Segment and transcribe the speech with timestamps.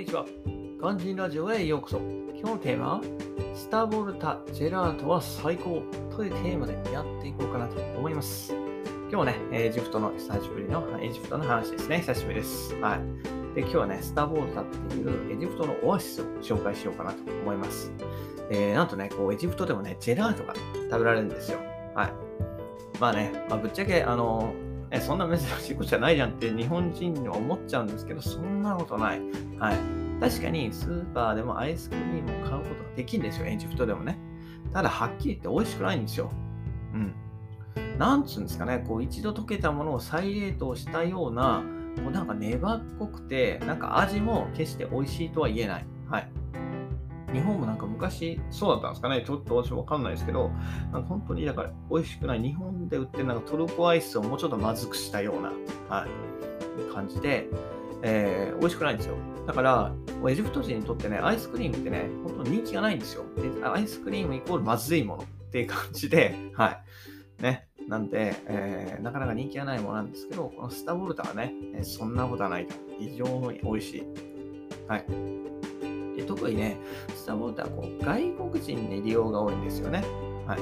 [0.00, 0.24] にちは。
[0.80, 1.98] 肝心ラジオへようこそ。
[1.98, 3.00] 今日のテーマは、
[3.54, 5.82] スタボルタジェラートは最高
[6.16, 8.54] というテーマでやっていこうかなと思います。
[8.54, 11.98] 今日はね、エジプトの久しぶりのエジプトの話ですね。
[11.98, 12.74] 久しぶりです。
[12.76, 13.54] はい。
[13.54, 17.92] で、今日はね、スタボルタっていうエジプトのオアシスを紹介しようかなと思います。
[18.50, 20.54] えー、なんとね、こうエジプトでもね、ジェラートが
[20.90, 21.58] 食べられるんですよ。
[21.94, 22.12] はい。
[22.98, 24.54] まあね、まあ、ぶっちゃけ、あの
[24.90, 29.20] え、そんな珍しいことじゃないじゃんって日本人には思っちゃうんですけど、そんなことない。
[29.58, 29.78] はい。
[30.20, 34.18] 確かにスーパーでもアイスクリームを買うことができるんですよ、エジプトでもね。
[34.72, 36.30] ただ、はっきり言って美味しくないんですよ。
[36.94, 37.14] うん。
[37.98, 41.62] なんつうんですかね、こう一度溶けたものを再冷凍したような、
[41.96, 45.86] こうなんか粘っこくて、なんか味も決して美味しいとは言えない。
[46.08, 46.32] はい。
[47.32, 50.50] 日本もなんか昔そうだったんですかねちょっと私わかんないですけど、
[50.92, 55.52] なんか本当にだから美味しくない日本で売ってるなんかトルコアイスをもうちょっとまずくしたような、
[55.88, 57.48] はい、感じで、
[58.02, 59.16] えー、美味しくないんですよ。
[59.46, 59.92] だから、
[60.28, 63.24] エジプト人にとってね、アイスクリームってね、本当に人気がないんですよ。
[63.36, 66.78] でアイスクリームイコールまずいものっていう感じで、は
[67.38, 67.42] い。
[67.42, 67.66] ね。
[67.88, 72.74] なんで、えー、なかなか人気がないものなんですけど、このスターボルタはね、そんなことはないと。
[72.98, 74.04] 非常に美味しい。
[74.86, 75.04] はい。
[76.20, 76.76] で特にね、
[77.14, 80.04] スター・ウォータこう外国人に利用が多いんですよね。
[80.46, 80.58] はい、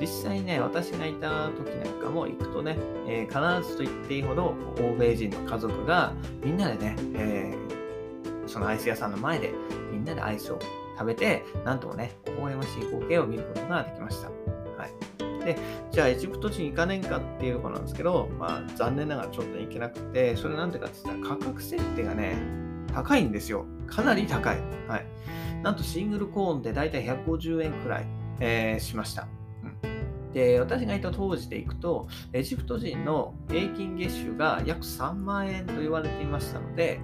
[0.00, 6.12] 実際ね、私がいた時なんかも行くとね、えー、必ずと言っていいほど欧米人の家族が
[6.44, 9.52] みんなでね、えー、そのアイス屋さんの前で
[9.90, 10.58] みんなでアイスを
[10.98, 14.28] 食べて、なんともね、微笑ましい光景を見ることができました。
[14.28, 15.56] はい、で、
[15.90, 22.36] じゃあエジプト人行かねんかっていうとこなんですけど、まあ残念ながらちょっと行けなくて、それなんでかって言ったら価格設定がね、
[22.90, 23.66] 高いんですよ。
[23.86, 24.58] かなり高い。
[24.88, 25.06] はい。
[25.62, 28.06] なんとシングルコーンでだいたい150円くらい、
[28.40, 29.28] えー、しました。
[30.32, 37.00] で、私がいた当時でいくと、エジプト人の平均月収が約3万円と言われていましたので、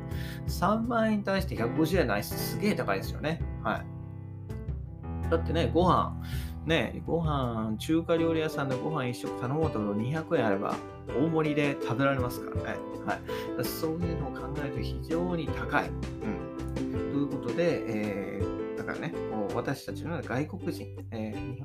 [0.47, 3.43] 3万円に対して150円のアイスすげえ高いですよね。
[3.63, 5.31] はい。
[5.31, 6.17] だってね、ご飯、
[6.67, 10.77] ね、ご飯、中華料理屋さんでご飯一食頼もうと200円あれば、
[11.09, 12.79] 大盛りで食べられますからね。
[13.07, 13.65] はい。
[13.65, 15.89] そういうのを考えると非常に高い。
[15.89, 16.57] うん。
[16.75, 16.81] と
[17.19, 21.65] いうことで、えー、だからね、こう私たちの外国人、えー、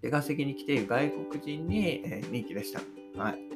[0.00, 2.80] 出稼ぎに来ている外国人に、えー、人気でした。
[3.22, 3.47] はい。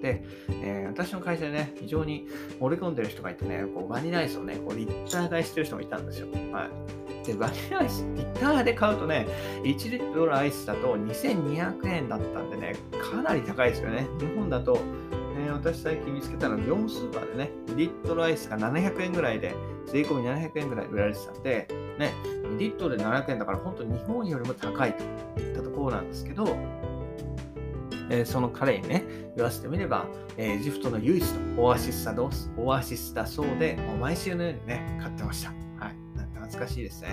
[0.00, 0.24] で、
[0.62, 2.26] えー、私の会社でね、非常に
[2.60, 6.28] 盛り込んでる人がいてね、こうバニラアイスをね、こうリッター買いしてる人もいたんですよ。
[6.52, 7.26] はい。
[7.26, 9.26] で、バニラアイス、リッターで買うとね、
[9.62, 14.06] 1リットルアイスだと2200円だったんでね、かなり高いですよね。
[14.20, 14.78] 日本だと、
[15.38, 19.54] えー、私最近見つけたのは業務スーパーでね、リットルアイスが700円ぐらいで、
[19.86, 21.68] 税込み700円ぐらい売られてたんで、
[21.98, 26.56] ね、2リットルで700円だから本当に日本よりも高いといったところなんですけど、
[28.10, 29.04] えー、その彼にね、
[29.36, 30.06] 言わせてみれば、
[30.36, 31.24] えー、エジプトの唯一
[31.56, 32.14] のオアシスだ
[32.56, 35.50] オアシスだそうで、もう毎週のようにね、買ってました。
[35.84, 35.96] はい。
[36.34, 37.08] 懐かしいですね。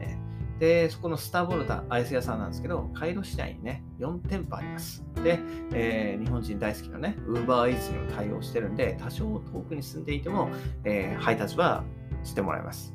[0.00, 5.04] えー、で、そこのスターボルタアイス屋さんなんですけど、カイロ市内にね、4店舗あります。
[5.22, 5.38] で、
[5.72, 10.50] えー、日本人大好きなね、ウーバーイーツにも対応してるんで、多少遠くに住んでいても、
[10.84, 11.84] えー、配達は
[12.22, 12.94] してもらいます。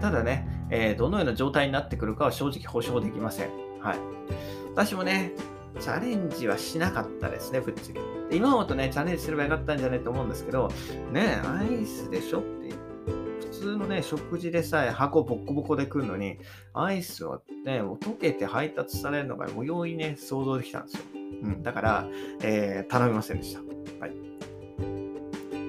[0.00, 3.50] ただね、えー、どのような状態になってくるかは正直保証できません。
[3.80, 3.98] はい。
[4.74, 5.32] 私もね、
[5.80, 8.36] チャレンジはしなかったですね、ぶっちゃけ。
[8.36, 10.68] 今思うとね、チャレンジすればよかったんじゃないと思うんですけど、
[11.12, 12.74] ね、アイスでしょって
[13.40, 16.38] 普通のね、食事でさえ箱ボッコボコで来るのに、
[16.74, 21.00] アイスはね、もう溶けて配達されるのがもう容易ね、想像できたんですよ。
[21.42, 22.06] うん、だから、
[22.42, 23.60] えー、頼みませんでした。
[24.00, 24.26] はい。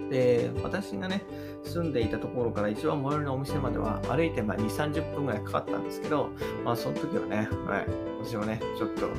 [0.10, 1.22] で、私がね、
[1.64, 6.30] 住んでいたところから一番最寄りのお店までは歩いてまあ2、30分ぐらいかかったんですけど、
[6.64, 7.86] まあその時はね、はい、
[8.24, 9.10] 私もね、ちょっと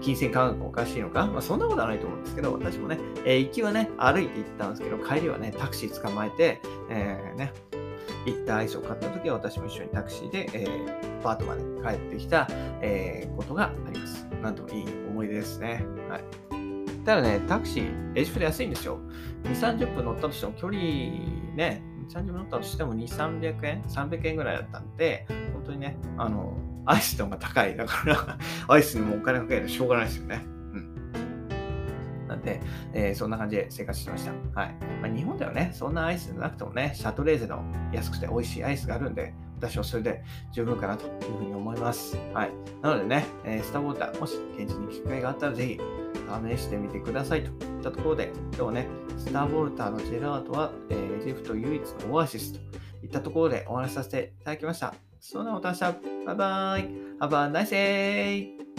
[0.00, 6.60] 金銭感覚おかしいのか、まあそんなことはないと思うんですけど、私もね、えー、行きはね、歩いて行ったんですけど、帰りはね、タクシー捕まえて、
[6.90, 7.52] えー、ね、
[8.26, 11.62] 行ったアイスを買った時は私も一緒にタクシーで、えー、パートまで
[11.98, 12.48] 帰ってきた、
[12.80, 14.26] えー、ことがあります。
[14.42, 15.84] なんともいい思い出ですね。
[16.08, 16.51] はい。
[17.04, 18.98] ただね、タクシー、エジプト安いんですよ。
[19.44, 20.80] 2、30分乗ったとしても距離
[21.54, 27.76] ね、30分乗ったとしても2、300円 ?300 円ぐらいだったんで、本当にね、あの、アイスの方が高い。
[27.76, 28.38] だから
[28.68, 30.51] アイスにもお金かけるとしょうがないですよね。
[32.44, 32.60] で、
[32.92, 34.32] えー、そんな感じで生活してました。
[34.60, 34.74] はい。
[35.00, 37.62] まあ、日本ではね、そんなアイスじゃなくてもね、シャトレーゼの
[37.92, 42.16] 安くて美味しいアイスがあるんで、私はそれで十分かなというふうに思います。
[42.34, 42.50] はい。
[42.82, 45.80] なのでね、えー、スターウォーター、もし現地に機会があったらぜひ
[46.56, 52.58] 試してみてくださいといったところで、今日ね、スターボルターのジェラートは、えー、エジプト唯一のオアシスと
[53.04, 54.94] いったところでお話しさせていただきました。
[55.20, 55.80] それではまた明日。
[56.26, 57.02] バイバーイ。
[57.20, 58.71] Have a nice day!